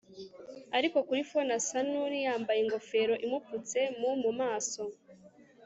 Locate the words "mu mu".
3.99-4.31